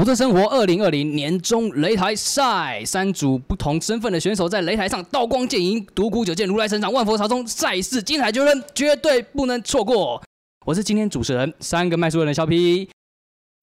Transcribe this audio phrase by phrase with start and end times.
[0.00, 10.22] 独特生活二零二零年终擂台赛，三组不同身份的选手在擂台上刀光剑影，独孤九剑如来神掌，万佛朝宗，赛事精彩绝伦，绝对不能错过。
[10.64, 12.88] 我是今天主持人三个卖书人的肖皮。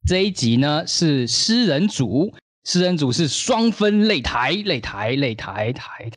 [0.07, 2.31] 这一集呢是诗人组，
[2.65, 6.11] 诗人组是双分擂台，擂台擂台台。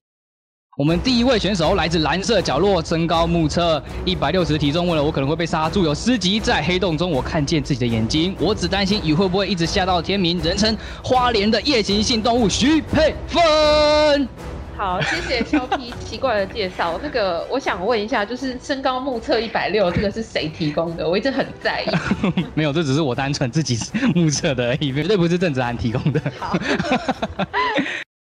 [0.81, 5.69] 我们第一位选手来自蓝色角落，身高目测一百六十，体重问了我可能会被杀。
[5.69, 8.35] 住有诗集在黑洞中，我看见自己的眼睛。
[8.41, 10.41] 我只担心雨会不会一直下到天明。
[10.41, 10.75] 人称
[11.05, 14.27] 花莲的夜行性动物徐佩芬。
[14.75, 16.99] 好，谢谢肖皮奇怪的介绍。
[17.03, 21.07] 那个，我想问一下，就是身高目测一百六，这个是谁提供的？
[21.07, 21.91] 我一直很在意。
[22.57, 23.79] 没有，这只是我单纯自己
[24.15, 26.23] 目测的而已，绝对不是郑子涵提供的。
[26.39, 26.57] 好。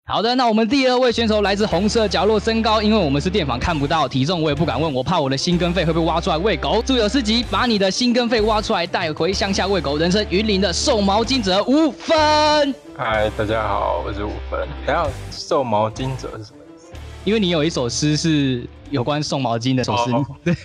[0.10, 6.82] 好的，那我们第二位选手来自红色角落，身高因为我们是电访看不到，体重我也不敢问，我怕我的心跟肺会被挖出来喂狗。
[6.86, 9.98] 祝有四级，把你的心跟肺挖出来带回乡下喂狗。
[9.98, 12.74] 人生云林的瘦毛巾者五分。
[12.96, 14.66] 嗨，大家好，我是五分。
[14.86, 16.88] 等下，瘦毛巾者是什么意思？
[17.26, 20.12] 因为你有一首诗是有关送毛巾的首诗，
[20.42, 20.56] 对，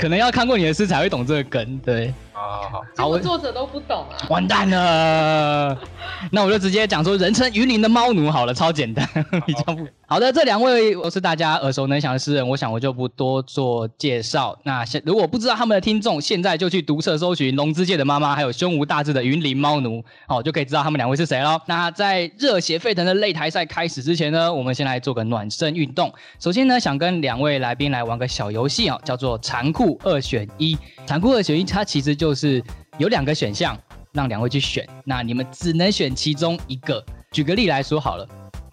[0.00, 2.12] 可能要看过你的诗才会懂这个梗，对。
[2.40, 5.76] 好好，我作者都不懂啊，完蛋了。
[6.32, 9.06] 那我就直接讲说，人称鱼鳞的猫奴好了，超简单，
[9.46, 9.86] 比较不。
[10.06, 14.58] 好的，这两位我是大家耳熟能详的诗人，我想我就不多做介绍。
[14.64, 21.60] 那现如果不知道他们的听众，现在就去读册搜寻《龙之界的妈妈》，还有胸无大志的云林猫奴，好，就可以知道他们两位是谁了。
[21.66, 26.12] 那在热血沸腾的擂台赛开始之前呢，我们先来做个暖身运动。
[26.38, 30.76] 首先呢，想跟两位来宾来玩个小游戏哦，叫做残酷二选一。
[31.06, 32.62] 残酷二选一，它其实就是
[32.98, 33.78] 有两个选项，
[34.12, 37.04] 让两位去选，那你们只能选其中一个。
[37.32, 38.26] 举个例来说好了。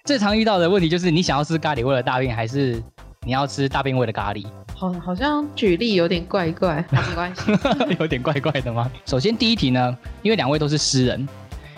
[0.05, 2.81] 最常遇到的问题就是，你想要吃咖喱味的大便，还是
[3.25, 4.45] 你要吃大便味的咖喱？
[4.73, 7.52] 好，好像举例有点怪怪，没关系，
[8.00, 8.89] 有点怪怪的吗？
[9.05, 11.28] 首先第一题呢，因为两位都是诗人，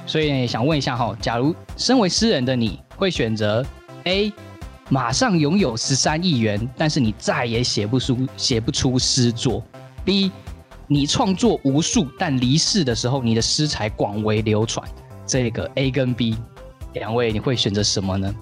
[0.05, 3.65] 所以想问一下哈，假如身为诗人的你会选择
[4.03, 4.31] A，
[4.89, 9.63] 马上拥有十三亿元，但是你再也写不出写不出诗作
[10.05, 10.29] ；B，
[10.89, 14.85] 你创作无数，但离世的时候你的诗才广为流传。
[15.25, 16.35] 这个 A 跟 B。
[16.93, 18.33] 两位，你会选择什么呢？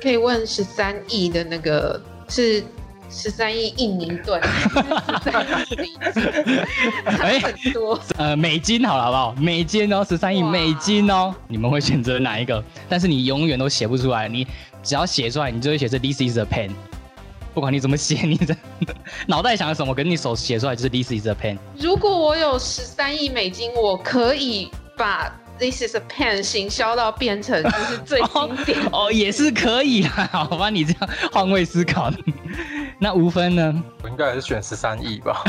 [0.00, 2.62] 可以问十三亿的那个是
[3.10, 4.40] 十三亿印尼盾，
[7.20, 9.34] 哎，很多呃美金好了好不好？
[9.34, 12.62] 美金哦，十三亿美金哦，你们会选择哪一个？
[12.88, 14.46] 但是你永远都写不出来，你
[14.84, 16.70] 只要写出来，你就会写是 This is a pen，
[17.58, 18.56] 不管你怎么写，你的
[19.26, 21.58] 脑袋想什么，可是你手写出来就是 This is a pen。
[21.76, 25.28] 如果我有十三亿美金，我可以把。
[25.58, 30.28] This is a pen，行销到变成就是最经典 哦，也是可以啦。
[30.30, 32.12] 好吧，你这样换位思考，
[33.00, 33.82] 那无分呢？
[34.04, 35.42] 我应该还是选十三亿吧。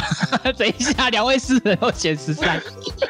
[0.58, 2.60] 等一下，两位诗人都选十三。
[2.98, 3.06] 这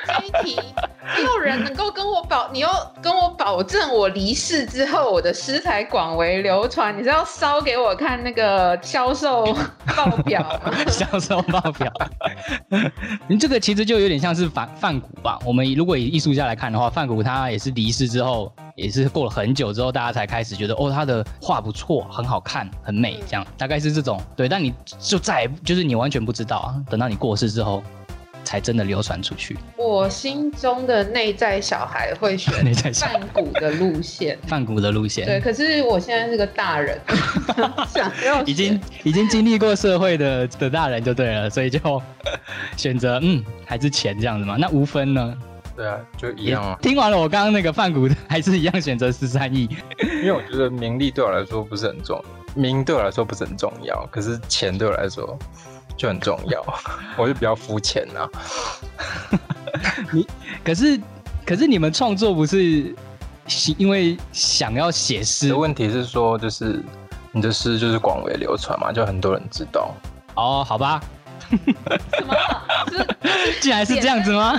[1.16, 2.70] 没有人能够跟我保，你要
[3.02, 6.96] 跟我保证我离世之后，我的诗才广为流传。
[6.98, 9.46] 你是要烧给我看那个销售
[9.96, 10.62] 报表？
[10.88, 11.92] 销售报表。
[13.28, 15.40] 你 这个其实就有点像是反范古吧？
[15.46, 16.90] 我们如果以艺术家来看的话。
[16.90, 24.50] 范古他也是离世之后，也是过了很久之后，大家才开始觉得哦，他的画不错，很好看，很美，这样大概是这种对。
[24.50, 27.84] 但你就再就是你完全不知道啊，等到你过世之后，
[28.50, 29.56] 才真的流传出去。
[29.78, 32.52] 我心中的内在小孩会选
[32.96, 35.24] 范古的路线， 范古的路线。
[35.24, 37.00] 对，可是我现在是个大人，
[37.94, 41.80] 想要已经已经经历过社会的的大人就对了，所以就
[42.76, 44.56] 选择嗯，还是钱这样子嘛。
[44.58, 45.38] 那无分呢？
[45.78, 46.76] 对啊，就一样啊。
[46.82, 49.70] 听完了我刚刚那个范谷的，还是一样选择十三亿，
[50.24, 52.20] 因为我觉得名利对我来说不是很重，
[52.56, 55.38] 名对我来说不是很重要，可是钱对我来说
[56.00, 56.66] 就很重要，
[57.18, 58.26] 我就比较肤浅呐。
[60.14, 60.26] 你
[60.64, 61.00] 可是
[61.46, 62.96] 可是你们创作不是
[63.78, 65.50] 因为想要写诗？
[65.50, 66.82] 的问题是说，就是
[67.34, 69.94] 你的诗就是广为流传嘛，就很多人知道。
[70.36, 71.02] 哦，好吧。
[71.50, 72.34] 什么？
[73.60, 74.58] 竟然是这样子吗？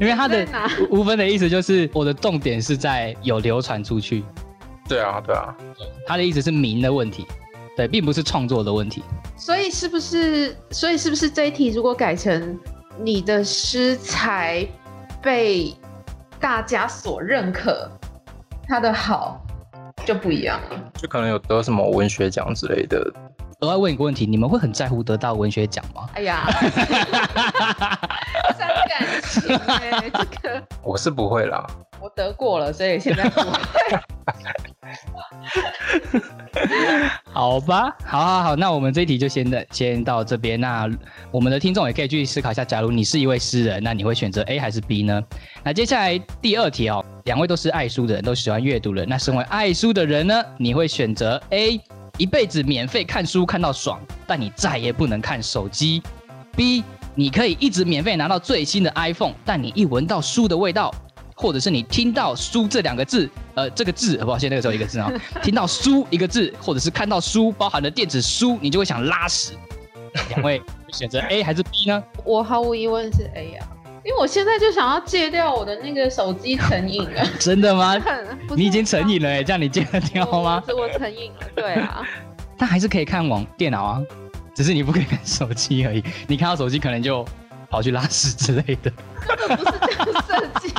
[0.00, 0.46] 因为他的
[0.88, 4.24] 无分的意思就是我的重点是在有流传出去。
[4.88, 5.54] 对啊，对啊。
[6.06, 7.26] 他的意思是名的问题，
[7.76, 9.04] 对，并不是创作的问题。
[9.36, 10.56] 所以是不是？
[10.70, 12.58] 所以是不是这一题如果改成
[12.98, 14.66] 你的诗才
[15.22, 15.76] 被
[16.40, 17.90] 大家所认可，
[18.66, 19.44] 他的好
[20.06, 20.90] 就不一样了？
[20.94, 22.98] 就可能有得什么文学奖之类的。
[23.60, 26.08] 额外问一个问题，你们会很在乎得到文学奖吗？
[26.14, 26.46] 哎呀，
[28.56, 31.66] 伤感情哎，这个我是不会啦。
[32.00, 33.40] 我得过了，所以现在不。
[37.32, 40.60] 好吧，好好好，那我们这一题就先的先到这边。
[40.60, 40.88] 那
[41.30, 45.22] 我们的听众也可以去思考一下，假如你是一位诗人，那你会选择 A 还是 B 呢？
[45.62, 49.08] 那接下来第二题哦，两位都是爱书的人，都喜欢阅读的人。
[49.08, 51.80] 那身为爱书的人呢，你会选择 A，
[52.16, 56.02] 一辈子免费看书看到爽，但你再也不能看手机
[56.56, 56.82] ；B，
[57.14, 60.94] 你可以一直免费拿到最新的 iPhone，但你一闻到书的味道。
[61.36, 65.12] 或者是你听到“书”这两个字，呃，这个字，不好意思，那个时候一个字啊，
[65.44, 69.52] 听到“书”一个字，或者是看到书包含的电子书，你就会想拉屎。
[70.30, 70.60] 两位
[70.92, 72.02] 选择 A 还是 B 呢？
[72.24, 73.68] 我毫无疑问是 A 啊，
[74.02, 77.22] 因为我现在就想要戒掉我的那个手机成瘾了。
[77.38, 77.94] 真的吗？
[78.56, 80.62] 你已经成瘾了哎，这样你戒得掉吗？
[80.68, 82.02] 我我成瘾了，对啊。
[82.56, 84.02] 但还是可以看网电脑啊，
[84.54, 86.02] 只是你不可以看手机而已。
[86.26, 87.22] 你看到手机可能就
[87.68, 88.90] 跑去拉屎之类的。
[89.26, 90.72] 根本不是这样设计。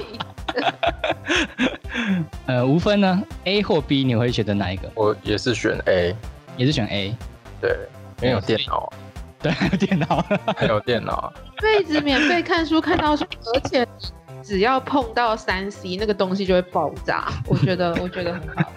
[2.47, 4.89] 呃，无分呢，A 或 B，你会选择哪一个？
[4.95, 6.15] 我也是选 A，
[6.55, 7.15] 也是选 A。
[7.61, 7.77] 对，
[8.21, 8.91] 因为有电脑。
[9.41, 10.25] 对，还有电脑，
[10.57, 11.31] 还有电脑。
[11.79, 13.87] 一直免费看书看到书，而且
[14.41, 17.27] 只要碰到三 C 那个东西就会爆炸。
[17.47, 18.71] 我觉得，我觉得很好，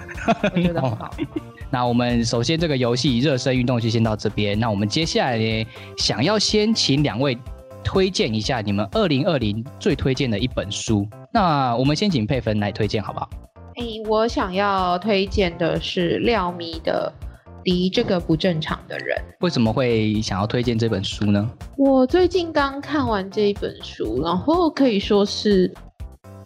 [0.55, 1.11] 我觉得很好。
[1.70, 4.58] 那我们首先这个游戏热身运动就先到这边。
[4.58, 7.38] 那我们接下来呢，想要先请两位。
[7.82, 11.08] 推荐一下你们二零二零最推荐的一本书。
[11.32, 13.31] 那我们先请佩芬来推荐好不好？
[13.77, 17.12] 哎，我想要推荐的是廖咪的
[17.65, 19.17] 《离这个不正常的人》。
[19.41, 21.49] 为什么会想要推荐这本书呢？
[21.77, 25.73] 我最近刚看完这一本书，然后可以说是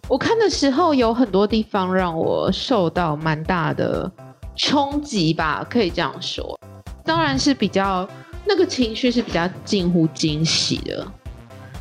[0.07, 4.09] 我看的时候有很多地方让我受到蛮大的
[4.55, 6.57] 冲击吧，可以这样说。
[7.03, 8.07] 当然是比较
[8.45, 11.05] 那个情绪是比较近乎惊喜的。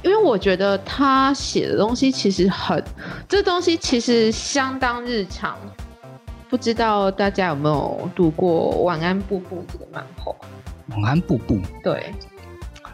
[0.05, 2.83] 因为我觉得他写的东西其实很，
[3.27, 5.57] 这东西其实相当日常。
[6.51, 10.33] 不知道大家有没有读过《晚安布布》这个漫画？
[10.91, 12.13] 晚安布布，对，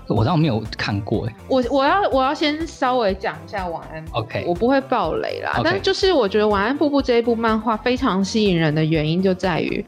[0.06, 1.34] 我倒没有看过哎。
[1.48, 5.60] 我我要我要先稍微讲一下《晚安》，OK，我不会爆雷啦。
[5.62, 9.84] 但就是我觉得《晚安布布》这一部漫画非常吸引人的原因就在于，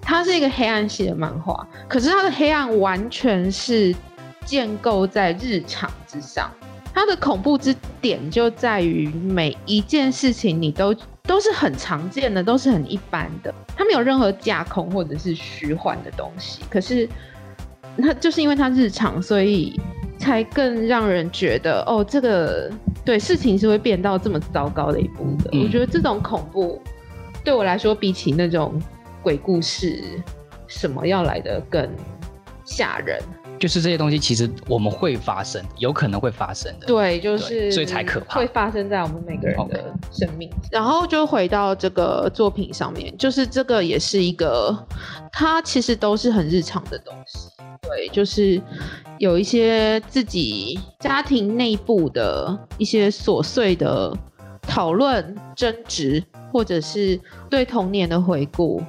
[0.00, 3.94] 它是一个黑暗系的漫画，可是它的黑暗完全是
[4.44, 6.50] 建构在日常之上。
[6.94, 16.60] 它的恐怖之点就在于每一件事情你都都是很常见的，都是很一般的，它没有任何架空或者是虚幻的东西。
[16.68, 17.08] 可是，
[17.96, 19.80] 它就是因为它日常，所以
[20.18, 22.70] 才更让人觉得哦，这个
[23.06, 25.50] 对事情是会变到这么糟糕的一步的。
[25.58, 26.82] 我觉得这种恐怖
[27.42, 28.78] 对我来说，比起那种
[29.22, 30.04] 鬼故事
[30.66, 31.88] 什么要来的更
[32.66, 33.18] 吓人。
[33.62, 36.86] 就是这些东西，其实我们会发生，有可能会发生的。
[36.88, 40.50] 对，就是所以才可怕，会发生在我们每个人的生命。
[40.68, 44.76] 然后就回到这个作品上面，就是这个也是一个，
[45.30, 47.48] 它其实都是很日常的东西。
[47.82, 48.60] 对，就是
[49.18, 54.12] 有一些自己家庭内部的一些琐碎的
[54.62, 56.20] 讨论、争执，
[56.52, 58.82] 或者是对童年的回顾。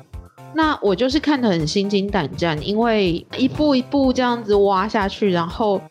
[0.56, 5.82] 那我就是看得很心惊胆战，因为一步一步这样子挖下去，然后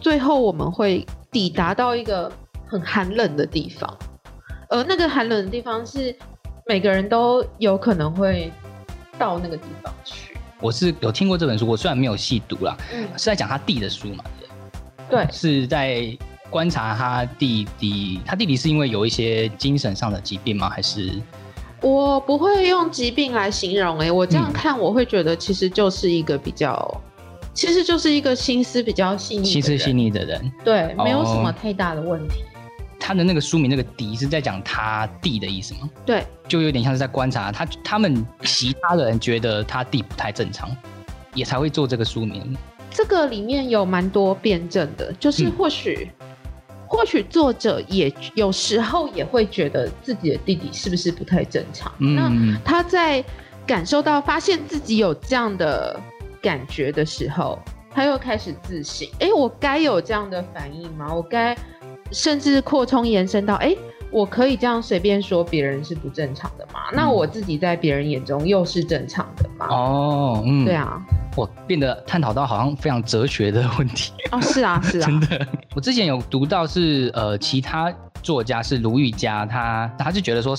[0.00, 2.32] 最后我们会抵达到一个
[2.66, 3.98] 很寒冷的地方，
[4.70, 6.16] 而那个寒冷的地方是
[6.66, 8.50] 每个人都有可能会
[9.18, 10.34] 到那个地方去。
[10.60, 12.74] 我是有听过这本书，我虽然没有细读啦，
[13.18, 14.24] 是在讲他弟的书嘛？
[15.10, 16.16] 对，是在
[16.48, 20.70] 观察他弟弟，他弟弟是因为有一些精神上的疾病吗？
[20.70, 21.20] 还是？
[21.86, 27.00] 我不会用疾病来形容，哎，我这样看，我会觉得其实就是一个比较，
[27.54, 32.42] 其实就是一个心思比较细腻、心思细腻的人，对，没有什么太大的问题。
[32.98, 35.88] 他的那个书名那个“敌”是在讲他弟的意思吗？
[36.04, 40.68] 对，就有点像是在观察他，他们其他的人觉得他弟不太正常，
[41.34, 42.56] 也才会做这个书名。
[42.90, 46.10] 这个里面有蛮多辩证的，就是或许。
[46.88, 51.92] 或许作者也有时候也会觉得自己的弟弟是不是不太正常？
[51.98, 52.30] 那
[52.64, 53.24] 他在
[53.66, 55.98] 感受到发现自己有这样的
[56.40, 57.58] 感觉的时候，
[57.90, 61.12] 他又开始自省：哎，我该有这样的反应吗？
[61.12, 61.56] 我该
[62.12, 63.74] 甚至扩充延伸到：哎，
[64.16, 66.80] 我可以这样随便说别人是不正常的吗？
[66.94, 69.66] 那我自己在别人眼中又是正常的吗？
[69.68, 70.98] 哦，嗯，对啊。
[71.36, 75.46] 我变得探讨到好像非常哲学的问题哦，是啊， 是啊，真的。
[75.74, 77.92] 我之前有读到是呃，其他
[78.22, 80.56] 作家是卢玉佳，他他是觉得说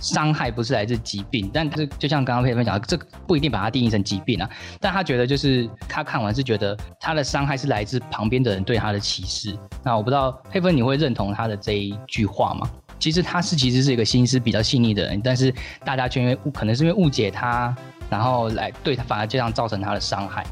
[0.00, 4.48] 伤害不是来自疾病，但是就像刚刚佩芬讲，这不一定把它定义成疾病啊。
[4.80, 9.54] 但他觉得就是他看完是觉得他的伤害是来自旁边的人对他的歧视。
[9.82, 12.66] 那我不知道佩芬你会认同他的这一句话吗？
[12.98, 17.74] 其实他是其实是一个心思比较细腻的人，但是大家却因为误可能是因为误解他，
[18.08, 20.44] 然后来对他反而这样造成他的伤害。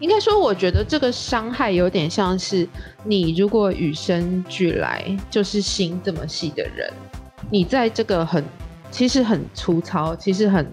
[0.00, 2.68] 应该说，我觉得这个伤害有点像是
[3.04, 6.92] 你如果与生俱来就是心这么细的人，
[7.50, 8.42] 你在这个很
[8.90, 10.66] 其实很粗糙、其实很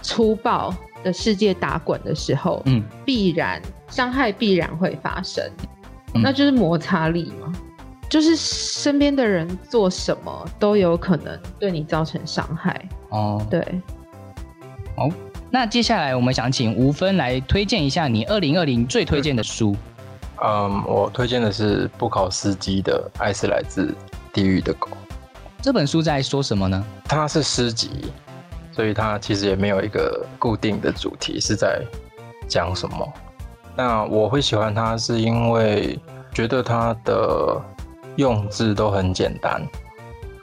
[0.00, 5.44] 粗暴的世界打滚的时候，嗯，必然伤害必然会发生，
[6.14, 7.52] 嗯那就是摩擦力嘛。
[8.12, 13.66] 就是身边的人做什么都有可能对你造成伤害，哦，对。
[14.94, 15.08] 好
[15.50, 19.74] 那接下来我们想请吴芬来推荐一下你二零二零最推荐的书。
[20.44, 23.94] 嗯，我推荐的是布考斯基的《爱是来自
[24.30, 24.88] 地狱的狗》，
[25.62, 26.84] 这本书在说什么呢？
[27.06, 28.12] 它是诗集，
[28.72, 31.80] 所以它其实也没有一个固定的主题是在
[32.46, 33.10] 讲什么。
[33.74, 35.98] 那我会喜欢它，是因为
[36.34, 37.58] 觉得它的
[38.16, 39.60] 用字都很简单，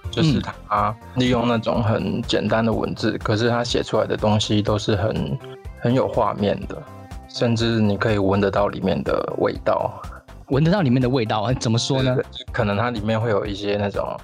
[0.10, 5.38] 就是他利用那种很简单的文字，可是他写出来的东西都是很
[5.80, 6.82] 很有画面的，
[7.28, 10.02] 甚至你可以闻得到里面的味道。
[10.48, 11.54] 闻得到里面的味道啊？
[11.54, 12.18] 怎么说呢？
[12.52, 14.20] 可能它里面会有一些那种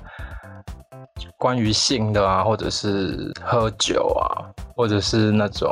[1.38, 5.70] 关于性的啊，或者是喝酒啊，或者是那种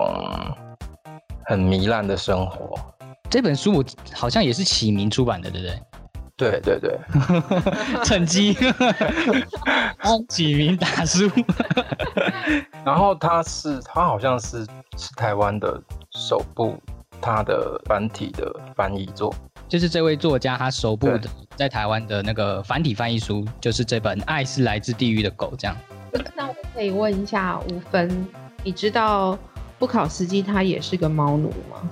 [1.46, 2.78] 很糜烂的生活。
[3.32, 5.82] 这本书我好像也是启明出版的，对不对？
[6.52, 7.00] 对对对，
[8.04, 8.56] 趁机
[10.30, 11.30] 启明打书。
[12.84, 14.66] 然后他是他好像是
[14.98, 15.82] 是台湾的
[16.12, 16.78] 首部
[17.22, 19.34] 他的繁体的翻译作。
[19.70, 25.76] 就是这位作家他首部的对在台湾的那个繁体翻译书，就是这本《爱是来自地狱的狗》这样。
[26.36, 28.28] 那我可以问一下吴芬，
[28.64, 29.38] 你知道
[29.80, 31.90] 布考斯基他也是个猫奴吗？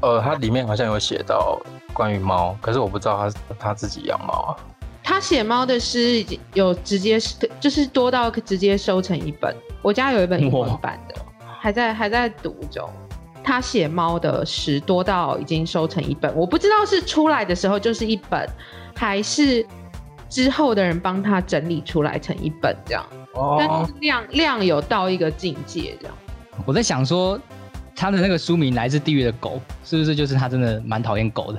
[0.00, 1.58] 呃，他里面好像有写到
[1.92, 4.50] 关于猫，可是我不知道他他自己养猫啊。
[5.02, 7.18] 他写猫的诗已经有直接
[7.58, 11.14] 就是多到直接收成一本，我家有一本英文版的，
[11.58, 12.88] 还在还在读中。
[13.42, 18.46] 他写猫的诗多到已经收成一本，我不知道是出来的时候就是一本，
[18.94, 19.66] 还是
[20.28, 23.06] 之后的人帮他整理出来成一本这样，
[23.58, 26.14] 但哦是量量有到一个境界这样。
[26.66, 27.40] 我在想说，
[27.98, 31.58] 他的那个书名《来自地狱的狗》，是不是就是他真的蛮讨厌狗的？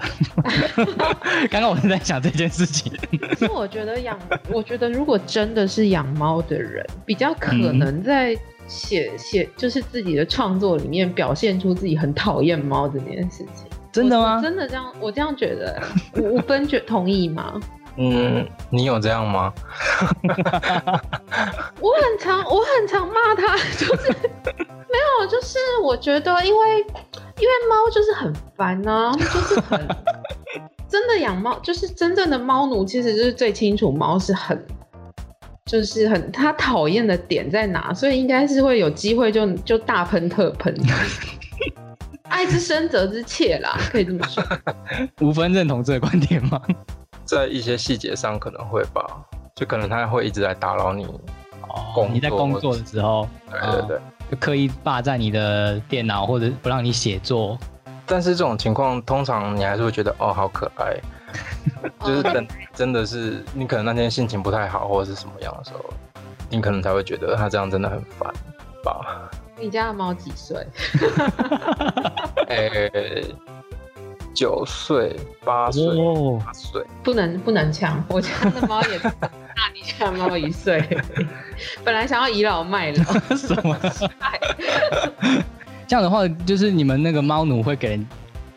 [1.52, 2.94] 刚刚我是在想这件事情。
[3.20, 4.18] 可是我觉得养，
[4.50, 8.34] 我觉得如果真的是养猫的人，比较可能在
[8.68, 13.66] 写写就是自己的创作里面表现出自己很讨厌猫这件事情。
[13.92, 15.82] 真的吗真的这样，我这样觉得。
[16.14, 17.60] 我我分觉同意吗？
[18.00, 19.54] 嗯，你有这样吗？
[21.82, 24.12] 我很常我很常骂他， 就是
[24.48, 29.88] 没有，就是我觉得因为因为猫就是很烦啊，就是很
[30.90, 34.66] 真的养猫，就是真正的猫奴，其实就是最清楚猫是很。
[35.66, 40.76] 就是很他讨厌的点在哪，所以应该是会有机会就就大喷特喷。
[42.24, 44.44] 爱之深责之切啦，可以这么说。
[45.22, 46.60] 无分认同这个观点吗？
[47.38, 49.06] 在一些细节上可能会吧，
[49.56, 51.06] 就可能他会一直在打扰你。
[51.06, 54.00] 哦你在工作的时候，对对对。
[54.32, 57.58] 就刻意霸占你的电脑，或者不让你写作。
[58.08, 60.98] 但是这种情况，通常你还是会觉得哦，好可爱。
[62.04, 65.86] 就是哦真真的是你可能那天心情不太好，或者是什么样的时候，
[66.50, 68.34] 你可能才会觉得他这样真的很烦
[68.84, 69.30] 吧。
[69.60, 70.66] 你家的猫几岁？
[72.48, 73.24] 诶、
[74.34, 79.12] 九岁、八岁、哦，八岁，不能不能抢，我家的猫也大
[79.74, 80.82] 你家的猫一岁，
[81.84, 83.04] 本来想要倚老卖老，
[83.36, 83.78] 什么？
[85.88, 88.08] 这样的话，就是你们那个猫奴会给人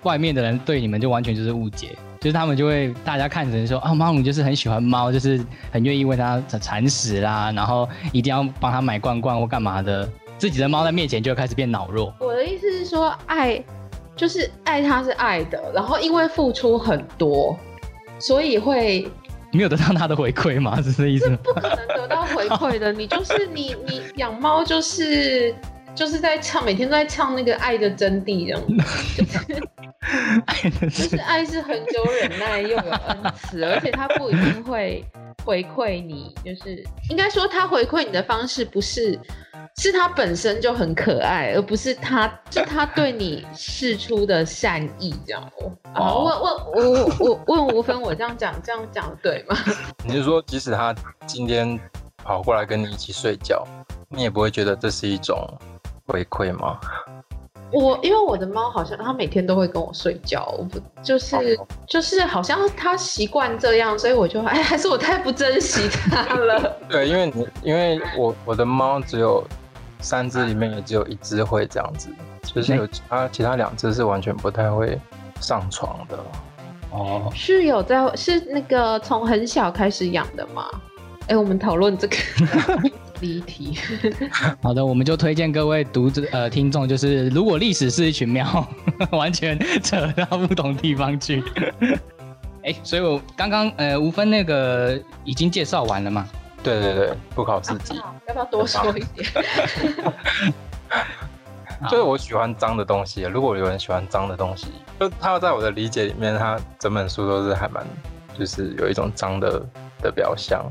[0.02, 12.14] 外面的人对你们就完全就是误解，就是他们就会大家看成说啊，猫奴就是很喜欢猫，就是很愿意为它铲屎啦，然后一定要帮它买罐罐或干嘛的，自己的猫在面前就会开始变脑弱。
[12.20, 13.62] 我的意思是说，爱
[14.14, 17.58] 就是爱他是爱的，然后因为付出很多，
[18.18, 19.10] 所以会
[19.52, 20.80] 没有得到他的回馈吗？
[20.82, 21.38] 是这意思吗？
[21.42, 22.92] 不可能得到回馈的。
[22.92, 25.54] 你就是你你养猫就是
[25.94, 28.62] 就是在唱，每天都在唱那个爱的真谛，这样。
[30.82, 35.04] 就是爱是很久忍耐又有恩慈，而且它不一定会
[35.44, 39.18] 回馈你，就是应该说它回馈你的方式不是
[39.76, 45.42] 是它本身就很可爱，而不是它就它对你示出的善意这样。
[45.92, 49.56] 啊，哦问问我我问吴芬，我这样讲这样讲对吗？
[50.04, 50.94] 你是说即使他
[51.26, 51.78] 今天
[52.22, 53.66] 跑过来跟你一起睡觉，
[54.08, 55.48] 你也不会觉得这是一种
[56.06, 56.78] 回馈吗？
[57.72, 66.76] 我因为我的猫好像它每天都会跟我睡觉，我不就是哦就是好像它习惯这样，所以我就哎，还是我太不珍惜它了。
[66.86, 69.42] 对，因为你因为我我的猫只有
[70.02, 72.10] 三只里面也只有一只会这样子，
[72.42, 75.00] 就是有其他其他两只是完全不太会
[75.40, 76.18] 上床的。
[76.90, 80.66] 哦，是有在是那个从很小开始养的吗？
[81.28, 82.16] 哎，我们讨论这个
[83.22, 83.78] 离题。
[84.60, 88.66] 好的，我们就推荐各位读者呃听众，就是如果历史是一群喵，
[89.12, 91.42] 完全扯到不同地方去。
[92.64, 96.28] 哎，所以我刚刚呃吴分那个已经介绍完了嘛？
[96.62, 99.28] 对对对，不考四级，要不要多说一点？
[101.90, 103.22] 就是我喜欢脏的东西。
[103.22, 104.68] 如果有人喜欢脏的东西，
[105.00, 107.84] 就他在我的理解里面，他整本书都是还蛮
[108.38, 109.60] 就是有一种脏的
[110.00, 110.64] 的表象。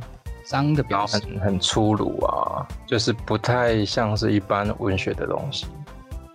[0.45, 5.67] 脏的表象，很很粗鲁啊，就是不太像是一般文学的东西。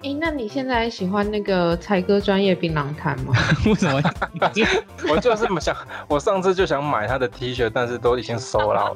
[0.03, 3.35] 哎，那你现在喜欢那个才哥专业槟榔摊吗？
[3.67, 4.01] 为什么？
[5.09, 5.75] 我就是想，
[6.09, 8.95] 我上次就想买他的 T 恤，但是都已经收了。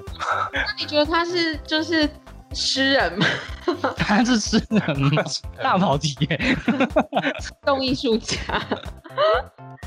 [0.53, 2.09] 那你觉得他是就是
[2.53, 3.27] 诗人吗？
[3.97, 5.23] 他是诗人吗？
[5.63, 6.57] 大跑题耶！
[7.65, 8.39] 动艺术家，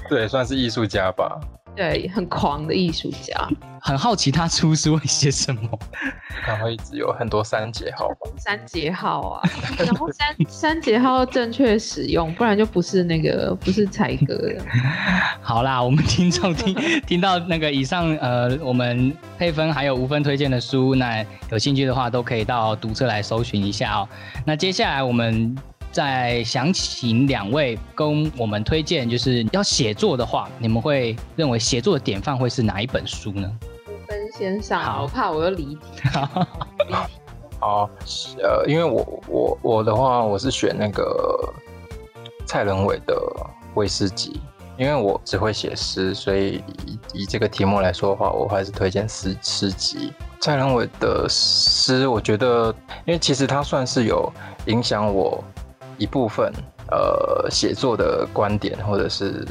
[0.10, 1.40] 对，算是艺术家吧。
[1.76, 3.50] 对，很狂的艺术家。
[3.86, 5.62] 很好奇他出书会写什么。
[6.46, 8.16] 他会一直有很多三节号吧。
[8.38, 14.56] 三节号啊，然后三三 节号正确使用，不然就不是那个不是才哥的。
[15.42, 16.74] 好啦，我们听众听
[17.06, 24.08] 听到那个以上呃，我们配分还有无分推荐的书，那有兴趣的话都可以到读者来搜寻一下哦。
[24.46, 25.54] 那接下来我们
[25.94, 33.50] 再想请两位跟我们推荐，就是要写作的话，你们会认为写作的典范会是哪一本书呢？
[34.08, 35.80] 分先上，好我怕我又离题。
[37.62, 37.88] 好，
[38.42, 41.54] 呃，因为我我我的话，我是选那个
[42.46, 43.16] 蔡仁伟的
[43.76, 44.42] 威士集，
[44.78, 46.56] 因为我只会写诗，所以
[46.88, 50.12] 以以这个题目来说的话，我还是推荐诗诗集。
[50.42, 52.74] 蔡仁伟的诗，我觉得，
[53.06, 54.30] 因为其实他算是有
[54.66, 55.42] 影响我
[55.98, 56.52] 一部分
[56.92, 59.48] 呃写作的观点或者是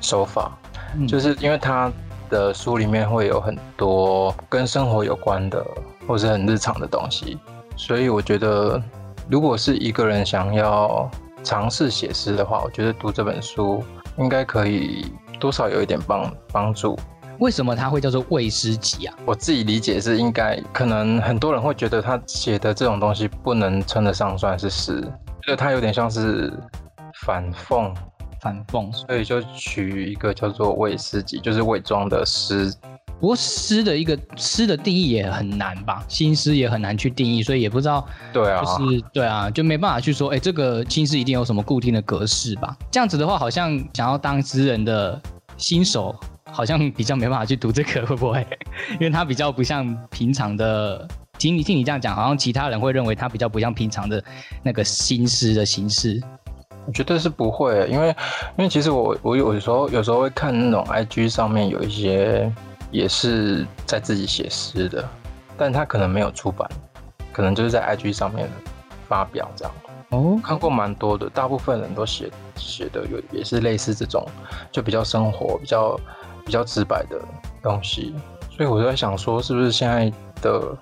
[0.00, 0.56] 手法，
[0.96, 1.90] 嗯就是因为他
[2.30, 5.64] 的书里面会有很多跟生活有关的，
[6.06, 7.38] 或是很日常的东西，
[7.76, 8.82] 所以我觉得，
[9.30, 11.10] 如果是一个人想要
[11.42, 13.82] 尝试写诗的话，我觉得读这本书
[14.18, 15.06] 应该可以
[15.40, 16.98] 多少有一点帮帮助。
[17.38, 19.14] 为什么它会叫做魏诗集啊？
[19.24, 25.08] 我自己理解是应该，可能很多人会觉得他写的这种东西不能称得上算是诗，
[25.48, 26.52] 觉得它有点像是
[27.24, 27.90] 反讽，
[28.42, 28.92] 反讽。
[28.92, 32.70] 所以就取一个叫做伪诗集，就是伪装的诗
[33.18, 42.76] 不过诗的一个诗的定义也很难吧，新诗也很难去定义，所以也不知道对啊，就是对啊，就没办法去说，哎，这个新诗一定有什么固定的格式吧？
[42.90, 45.18] 这样子的话，好像想要当诗人的
[45.56, 46.14] 新手，
[46.52, 48.46] 好像比较没办法去读这个，会不会？
[48.92, 51.08] 因为它比较不像平常的。
[51.38, 54.22] 听你听你这样讲，好像其他人会认为他比较不像平常的
[54.62, 56.22] 那个新诗的形式。
[56.86, 58.08] 我觉得是不会，因为
[58.56, 62.50] 因为其实我我有时候有时候会看那种 IG 上面有一些
[62.90, 65.06] 也是在自己写诗的，
[65.56, 66.66] 但他可能没有出版，
[67.32, 68.48] 可能就是在 IG 上面
[69.06, 69.74] 发表这样。
[70.10, 74.26] 哦，看过蛮多的，大部分人都写写的有也是类似这种，
[74.72, 76.00] 就比较生活、比较
[76.46, 77.20] 比较直白的
[77.62, 78.14] 东西。
[78.50, 80.74] 所以我就在想说，是不是现在的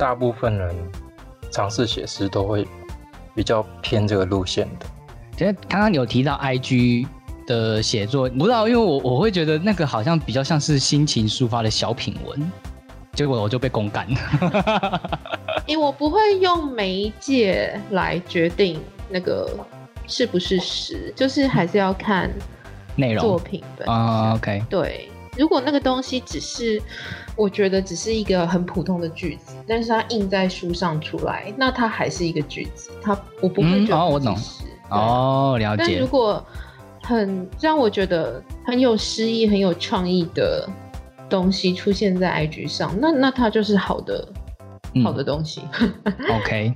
[0.00, 0.74] 大部分人
[1.50, 2.66] 尝试写诗都会
[3.34, 4.86] 比较偏这个路线的？
[5.36, 7.06] 其实刚刚有提到 IG
[7.46, 12.50] 的写作，不知道，因为我我会觉得那个好像比较像是心情抒发的小品文，
[13.12, 15.20] 结果我就被公干了。
[15.68, 19.54] 因为我不会用媒介来决定那个
[20.06, 22.30] 是不是诗，就是还是要看
[22.96, 23.94] 内容作品本身。
[23.94, 26.80] 啊、o k 对，如果那个东西只是，
[27.36, 34.36] 我觉得只是一个很普通的句子，但是它印在书上出来，那它还是一个句子，它我不会嗯觉得哦我懂。
[34.90, 35.84] 哦，了解。
[35.86, 36.06] 但如。
[36.06, 36.44] 果
[37.02, 40.68] 很让我觉得很有诗意、很有创意的
[41.30, 44.28] 东西出现在 IG 上，那那它就是好的、
[44.94, 45.02] 嗯。
[45.02, 45.62] 好的东西。
[46.30, 46.74] OK，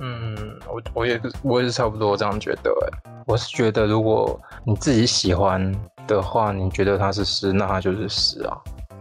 [0.00, 0.34] 嗯，
[0.66, 5.72] 我我也我也是差不多这样觉得哎，我是觉得如果你自己喜欢
[6.14, 8.56] 的话，你觉得它是诗，那它就是诗啊。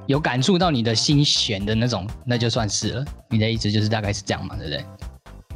[0.05, 3.05] 有感触到你的心弦的那种，那就算是了。
[3.29, 4.85] 你的意思就是大概是这样嘛，对不对？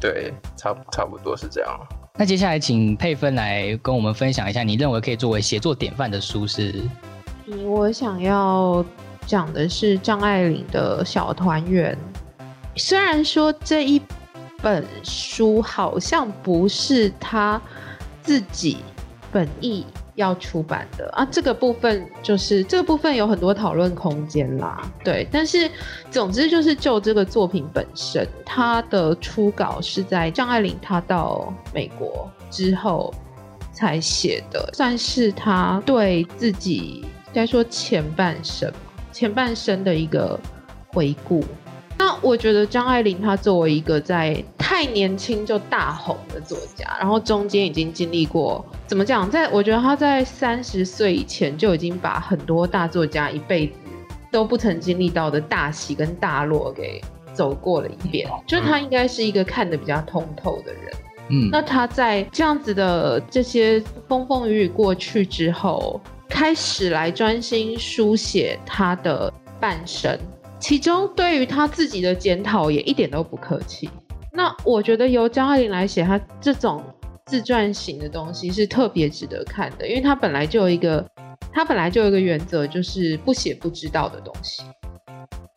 [0.00, 1.80] 对，差差不多是这样。
[2.16, 6.72] 那接下来请佩芬来跟我们分享一下，你认为可以作为写作典范的书是？
[7.46, 8.84] 嗯我想要
[9.26, 11.96] 讲的是张爱玲的《小团圆》。
[12.76, 14.00] 虽然说这一
[14.62, 17.60] 本书好像不是她
[18.22, 18.78] 自己
[19.32, 19.84] 本意
[20.14, 24.80] 要出版的啊，这个部分就是这个部分有很多讨论空间啦。
[25.02, 25.70] 对，但是
[26.10, 33.12] 总之就是就这个作品本身，它的初稿是在张爱玲她到美国之后
[33.72, 38.72] 才写的，算是他对自己该说前半生
[39.10, 40.38] 前半生的一个
[40.88, 41.44] 回顾。
[41.96, 53.74] 那我觉得张爱玲她作为一个在太年轻就大红的作家，然后中间已经经历过怎么讲，在我觉得她在三十岁以前就已经把很多大作家一辈子
[54.32, 57.00] 都不曾经历到的大喜跟大落给
[57.32, 60.92] 走过了一遍，就她应该是一个看得比较通透的人。
[61.30, 70.18] 嗯，那她在这样子的这些风风雨雨过去之后，开始来专心书写她的半生。
[70.64, 73.86] 其中对于他自己的检讨也一点都不客气。
[74.32, 76.82] 那我觉得由张爱玲来写他这种
[77.26, 81.06] 自传型的东西是特别值得看的，因为他本来就有一个，
[81.52, 84.62] 他本来就有一个原则，就是不写不知道的东西。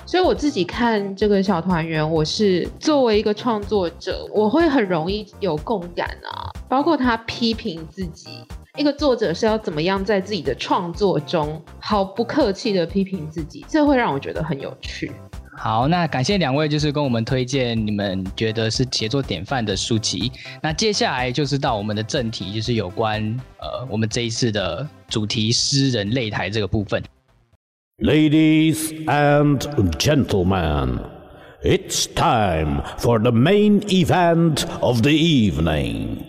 [0.08, 8.30] 所以我自己看这个小团圆，我是作为一个创作者，我会很容易有共感啊，包括他批评自己。
[8.78, 15.12] 一个作者是要怎么样在自己的创作中毫不客气的批评自己，这会让我觉得很有趣。
[15.58, 20.32] 好，那感谢两位，就是跟我们推荐你们觉得是写作典范的书籍。
[20.63, 23.22] 那接下来就是到我们的正题，就是有关
[23.60, 27.04] 呃我们这一次的主题——诗人擂台这个部分。
[27.99, 29.60] Ladies and
[29.97, 30.99] gentlemen,
[31.63, 36.23] it's time for the main event of the evening.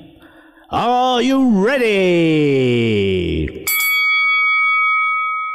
[0.71, 3.67] Are you ready？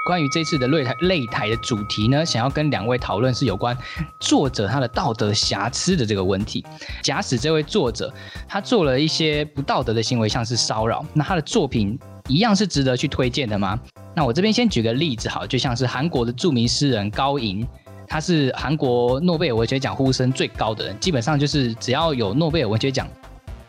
[0.06, 3.76] 关于这次的擂台擂台的主题呢，想要跟两位讨论是有关
[4.20, 6.64] 作者他的道德瑕疵的这个问题。
[7.02, 8.14] 假使这位作者
[8.48, 11.98] 他做了一些不道德的行为，像是骚扰，那他的作品
[12.28, 13.80] 一样是值得去推荐的吗？
[14.16, 17.68] 那我这边先举个例子，好，就像是韩国的著名诗人高银，
[18.08, 23.08] 他是韩国诺贝尔文学奖呼声最高的人，基本上就是只要有诺贝尔文学奖。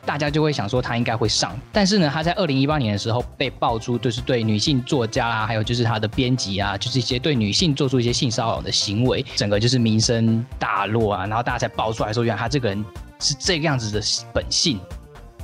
[0.06, 12.84] 大家就会想说他应该会上，但是呢，他在二零一八年的时候被爆出，就是对女性作家啊，还有就是他的编辑啊，就是一些对女性做出一些性骚扰的行为，整个就是名声大落啊，然后大家才爆出来说，原来他这个人
[13.18, 13.98] 是这个样子的
[14.34, 14.78] 本性。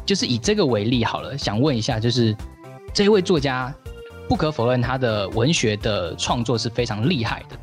[0.05, 2.37] 就是以这个为例好了，想问一下，就是
[2.93, 3.75] 这位作家，
[4.31, 7.57] 不可否认他的文学的创作是非常厉害的，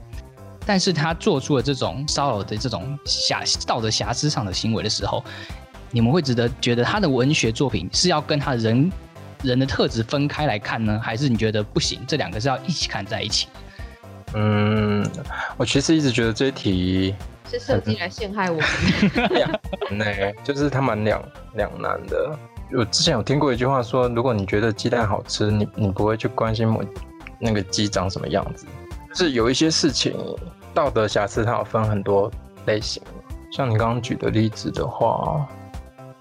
[0.65, 5.23] 但是他做出了这种骚扰的这种瑕道德瑕疵上的行为的时候。
[5.91, 8.91] 你们会值得觉得他的文学作品是要跟他人
[9.41, 12.01] 人的特质分开来看呢，还是你觉得不行？
[12.05, 13.47] 这两个是要一起看在一起？
[14.33, 15.09] 嗯，
[15.55, 17.15] 我其实一直觉得这一题
[17.49, 18.59] 是设计来陷害我。
[19.89, 21.23] 那，就是他蛮两
[21.55, 22.37] 两难的。
[22.75, 26.83] 我之前有听过一句话说，如果你觉得鸡蛋好吃，你你不会去关心我
[27.39, 28.65] 那个鸡长什么样子。
[29.13, 30.15] 是有一些事情
[30.73, 32.31] 道德瑕疵，它有分很多
[32.65, 33.01] 类型。
[33.51, 35.47] 像你刚刚举的例子的话。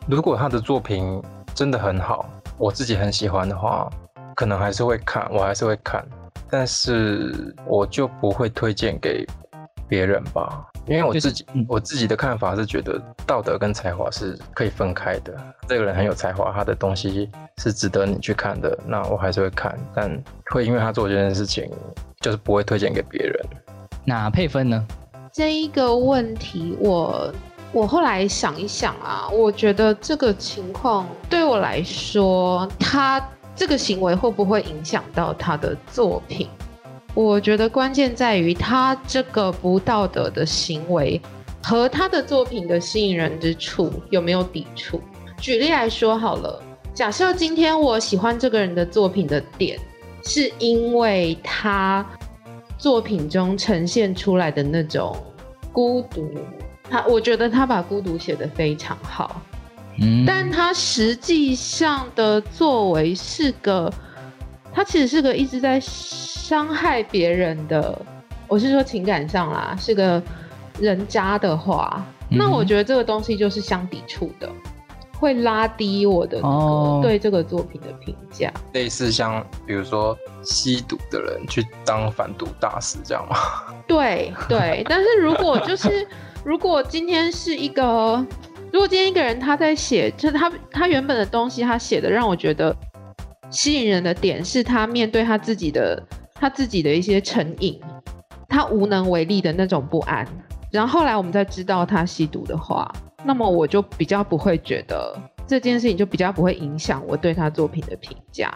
[0.08, 1.20] 如果他的作品
[1.52, 3.90] 真的很好，我自己很喜欢的话，
[4.36, 6.06] 可能还是会看，我还是会看，
[6.48, 9.26] 但是我就不会推荐给
[9.88, 15.34] 别人吧，因为我自己我自己的看法是觉得道德跟才华是可以分开的。
[15.68, 21.70] 这个人很有才华，他的东西是值得你去看的，那我还是会看，但会因为他做这件事情，
[22.20, 23.46] 就是不会推荐给别人。
[24.04, 24.86] 那配分呢？
[25.32, 27.32] 这一个问题我。
[27.72, 33.20] 我后来想一想啊，我觉得这个情况对我来说，他
[33.54, 36.48] 这个行为会不会影响到他的作品？
[37.16, 41.18] 我觉得关键在于他这个不道德的行为
[41.62, 45.00] 和他的作品的吸引人之处有没有抵触。
[45.40, 49.78] 举例来说好了，假设今天我喜欢这个人的作品的点，
[50.24, 52.06] 是因为他
[52.76, 55.16] 作品中呈现出来的那种
[55.72, 56.30] 孤独。
[56.90, 59.40] 他我觉得他把孤独写得非常好，
[60.02, 63.90] 嗯，但他实际上的作为是个，
[64.76, 67.98] 他其实是个一直在伤害别人的，
[68.46, 70.22] 我是说情感上啦，是个
[70.78, 74.46] 人渣的话，那我觉得这个东西就是相抵触的，
[75.18, 76.42] 会拉低我的
[77.00, 78.52] 对这个作品的评价。
[78.74, 83.36] 类似像比如说吸毒的人去当反毒大使这样吗？
[83.88, 86.06] 对对，但是如果就是。
[86.46, 88.24] 如果今天是一个，
[88.72, 92.72] 如果今天一个人他在写，就是他他原本的东西，他写的让我觉得
[93.50, 96.02] 吸引人的点是他面对他自己的
[96.34, 97.80] 他自己的一些成瘾，
[98.48, 100.26] 他无能为力的那种不安。
[100.70, 102.90] 然后后来我们再知道他吸毒的话，
[103.24, 108.52] 那么我就比较不会觉得这件事情就比较不会影响我对他作品的评价。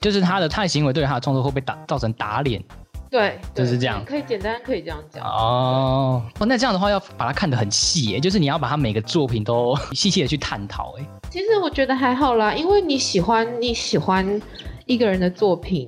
[0.00, 2.62] 就是他的太行为对他的创作会被打造成打脸？
[3.12, 5.22] 对，就是这样可以简单可以这样讲。
[5.22, 11.06] 哦，哦，那这样的话要把它看得很细耶，就是你要把它每个作品都 细细的去探讨哎。
[11.28, 14.40] 其实我觉得还好啦，因为你喜欢你喜欢
[14.86, 15.86] 一个人的作品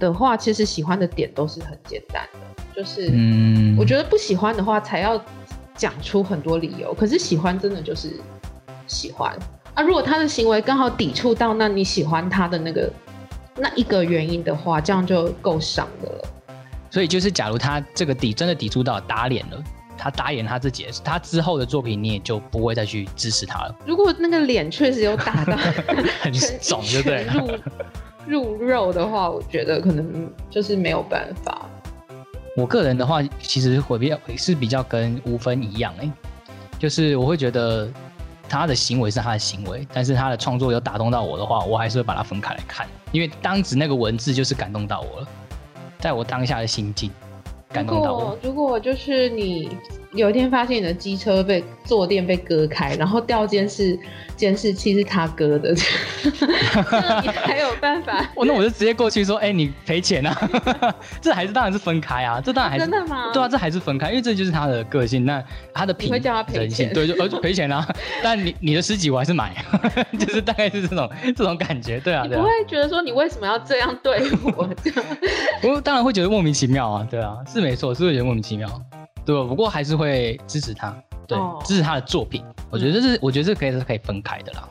[0.00, 2.40] 的话，其实喜欢的点都是很简单的，
[2.74, 5.22] 就是嗯，我觉得不喜欢的话才要
[5.76, 8.18] 讲出很多理由，可是喜欢真的就是
[8.88, 9.38] 喜欢
[9.74, 9.84] 啊。
[9.84, 12.92] 如果他的行为刚好抵触到那你喜欢他的那个
[13.54, 16.24] 那一个原因的话，这样就够伤的了。
[16.90, 19.62] 所以就是假如他这个底真的抵触到打脸了，
[19.98, 25.56] 他打脸他自己，他之后的作品你也就不会再去支持他了，如果那个脸确实有打到
[26.20, 27.26] 很肿，对不对
[28.26, 31.66] 入入肉的话，我觉得可能就是没有办法。
[32.56, 36.10] 我个人的话，其实会比较是比较跟吴分一样哎、
[36.78, 37.88] 就是我会觉得
[38.48, 45.28] 他的行为是他的行为，但是他的创作有打动到我的话，我还是会把它分开来看，因为当时那个文字就是感动到我了，
[45.98, 47.10] 在我当下的心境
[47.70, 48.38] 感动到我。
[48.42, 49.76] 如果就是你
[50.16, 53.98] 有一天发现你的机车被坐垫被割开，然后掉监视
[54.34, 55.72] 监视器是他割的，
[56.90, 58.28] 那你还有办法？
[58.34, 60.50] 我那我就直接过去说，哎、你赔钱啊！
[61.20, 63.30] 这还是当然是分开啊，这当然还是真的吗？
[63.32, 67.86] 对啊，这还是分开，因为这就是他的个性，那他的品你会叫他赔钱对，就呃就赔钱啊。
[68.22, 69.54] 但你你的十几我还是买，
[70.18, 72.50] 就是大概是这种这种感觉，对啊，你不会。
[72.66, 74.68] 觉得说你为什么要这样对我？
[75.62, 78.68] 我当然会觉得莫名其妙啊，对啊，是没错，是会觉得莫名其妙，
[79.26, 79.44] 对？
[79.44, 82.42] 不过还是会支持他，对，哦支持他的作品。
[82.70, 84.68] 我觉得这是，我觉得这可以是可以分开的啦。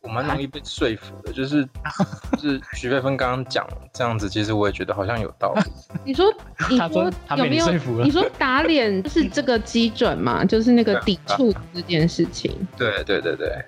[0.00, 1.64] 我蛮容易被说服的，就是
[2.40, 5.62] 就是徐飞芬刚刚讲这样子，其实我也觉得好像有道理。
[6.04, 6.32] 你说
[6.70, 7.98] 你 他说说他被有没有你说服？
[7.98, 10.44] 了你说打脸是这个基准嘛？
[10.44, 12.50] 就是那个抵触这件事情。
[12.78, 13.62] 对对对对，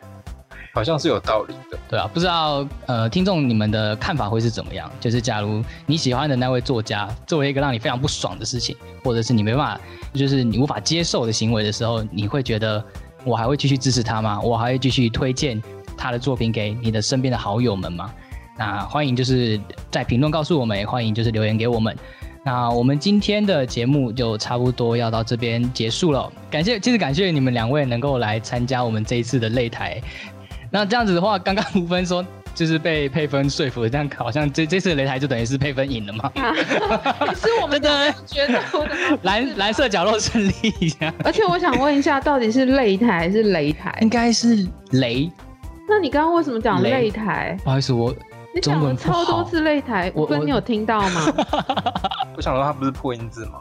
[0.76, 1.78] 好像是有道理的。
[1.88, 4.90] 对啊，不知道呃，听众你们的看法会是怎么样？
[5.00, 9.80] 就是假如你喜欢的那位作家做了一个让你非常不爽的事情，或者是你没办法，
[10.12, 12.84] 就是你无法接受的行为的时候，你会觉得
[13.24, 14.38] 我还会继续支持他吗？
[14.42, 15.62] 我还会继续推荐
[15.96, 18.12] 他的作品给你的身边的好友们吗？
[18.58, 19.58] 那欢迎就是
[19.90, 21.96] 在评论告诉我们，也欢迎就是留言给我们。
[22.44, 30.00] 那我们今天的节目就差不多要到这边结束了，感谢，其实感谢你们两位能够来参加我们这一次的擂台。
[30.70, 32.24] 那这样子的话，刚刚吴分说
[32.54, 36.30] 就是被佩芬说服了，这样好像这这次的擂台就等于是佩芬赢了嘛？
[36.34, 44.08] 可是我们的觉得我的蓝蓝色角落胜利一下，而且我想问一下，到底是擂台还是擂台应？
[44.08, 45.30] 该是雷。
[45.88, 47.56] 那你刚刚为什么讲擂擂台？
[47.62, 48.14] 不好意思，我
[48.54, 51.20] 你讲了中文超多次擂台，我我我跟你有听到吗？
[52.36, 53.60] 我想说他不是破音字吗？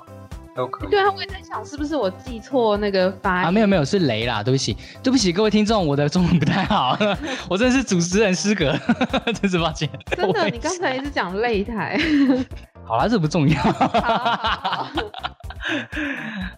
[0.55, 0.89] 都可以。
[0.89, 6.97] 对啊，我也在想是不是我记错那个发音啊没有没有是雷啦，对不起对不起各位听众，我的中文不太好，
[7.49, 8.73] 我真的是主持人失格，
[9.41, 9.89] 真是抱歉。
[10.15, 11.99] 真的，你刚才一直讲擂台。
[12.87, 13.59] 好啦，这不重要。
[13.61, 14.87] 好好好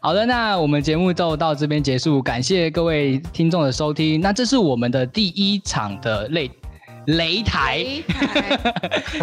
[0.02, 4.20] 好的，那我们节目就到这边结束，感谢各位听众的收听。
[4.20, 6.52] 那这是我们的第一场的擂
[7.08, 7.80] 擂台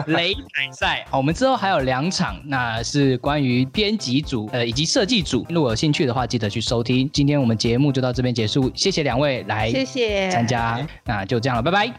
[0.06, 7.08] 擂台，赛，好，我们之后还有两场，那是关于编辑组呃以及设计组，如果有兴趣的话，记得去收听。
[7.12, 11.92] 今天我们节目就到这边结束，谢谢两位来谢谢，参加，那就这样了，拜拜。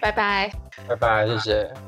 [0.00, 0.50] 拜拜。
[0.88, 1.85] 拜拜，谢谢。